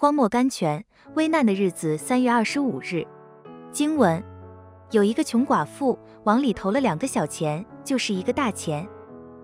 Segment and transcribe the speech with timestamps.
[0.00, 0.82] 荒漠甘泉，
[1.14, 1.94] 危难的日子。
[1.98, 3.06] 三月二十五日，
[3.70, 4.24] 经文
[4.92, 8.88] 有一个穷寡妇往里投了两个小钱，就是一个大钱。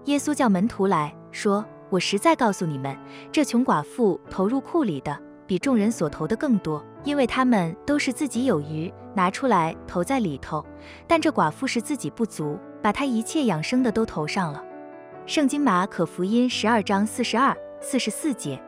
[0.06, 2.96] 耶稣叫门徒来说：“我实在告诉你们，
[3.30, 5.14] 这穷寡妇投入库里的
[5.46, 10.64] 比众人所投的更多，因为他们都是自己有余，拿出来投在里头；
[11.07, 14.64] 但这寡妇是自己不足，把她一切养生的都投上了。”
[15.27, 18.59] 圣经马可福音十二章四十二、四十四节。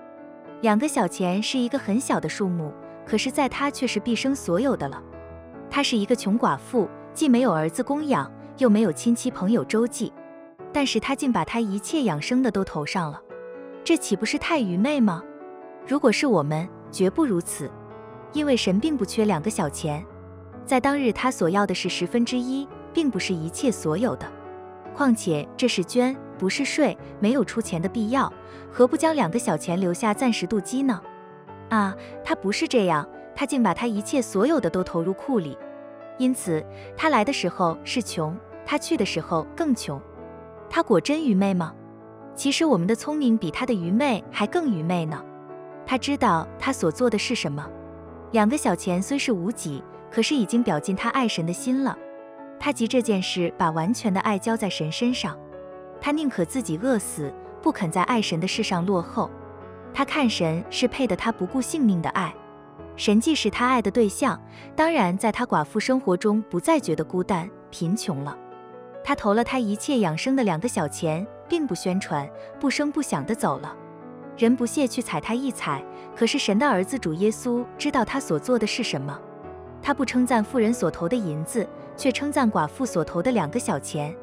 [0.60, 2.72] 两个小钱是一个很小的数目，
[3.06, 5.00] 可是在他却是毕生所有的了。
[5.70, 10.12] 她是一个穷寡妇，既没有儿子供养，又没有亲戚朋友周济，
[10.72, 13.22] 但是她竟把她一切养生的都投上了，
[13.84, 15.22] 这岂不是太愚昧吗？
[15.86, 17.70] 如果是我们，绝不如此，
[18.32, 20.04] 因为神并不缺两个小钱，
[20.64, 24.26] 在当日他所要的是十分之一，并不是一切所有的。
[24.94, 26.16] 况且这是捐。
[26.38, 28.32] 不是税，没有出钱的必要，
[28.70, 31.02] 何不将两个小钱留下暂时度饥呢？
[31.68, 31.92] 啊，
[32.24, 35.58] 他不是这样，他竟把他一切所有的都投入库里。
[36.16, 36.64] 因此，
[36.96, 40.00] 他来的时候是穷，他去的时候更穷。
[40.70, 41.74] 他果真愚昧吗？
[42.36, 45.20] 其实我们的聪明比他的愚昧还更愚昧呢。
[45.84, 47.68] 他知道他所做的是什么。
[48.30, 51.98] 两个小钱虽是无几，可是已经表尽他爱神的心了。
[52.60, 55.38] 他急这件事，把完全的爱交在神身上。
[56.00, 59.30] 他宁可自己饿死，不肯在爱神的事上落后。
[59.92, 62.34] 他看神是配得他不顾性命的爱，
[62.94, 64.40] 神既是他爱的对象，
[64.76, 68.36] 当然在他寡妇生活中不再觉得孤单贫穷了。
[69.02, 72.28] 他投了他一切养生的两个小钱，并不宣传，
[72.60, 73.74] 不声不响的走了。
[74.36, 75.82] 人不屑去踩他一踩，
[76.14, 79.18] 可是神的儿子主耶稣知道他所做的是什么。
[79.82, 81.66] 他不称赞富人所投的银子，
[81.98, 84.16] 却称赞寡妇所投的两个小钱。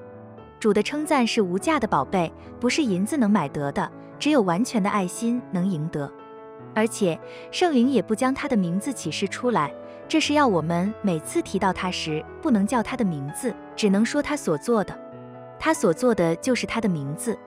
[0.59, 6.11] 主的称赞是无价的宝贝，不是银子能买得的，只有完全的爱心能赢得。
[6.73, 7.19] 而且
[7.51, 9.71] 圣灵也不将他的名字启示出来，
[10.07, 14.97] 这是要我们每次提到他时，不能叫他的名字，只能说他所做的。
[15.59, 17.38] 他所做的就是他的名字。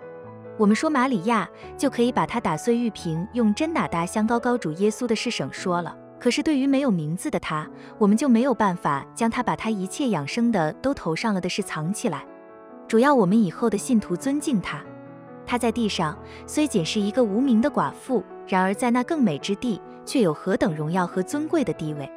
[0.57, 5.97] 我们说玛里亚，就可以把他打碎玉瓶，用针打搭香膏膏主耶稣的事省说了。
[6.19, 12.25] 可是对于没有名字的他，我们就没有办法将他把他一切养生的都投上了的事藏起来。
[12.87, 14.83] 主要我们以后的信徒尊敬他。
[15.47, 22.11] 他在地上虽仅是一个无名的寡妇，然而在那更美之地，却有何等荣耀和尊贵的地位。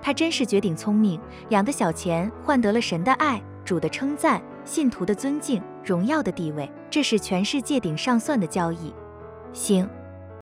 [0.00, 8.92] 他真是绝顶聪明，两个小钱换得了神的爱、主的称赞、信徒的尊敬、荣耀的地位，这是全世界顶上算的交易。
[9.52, 9.88] 行。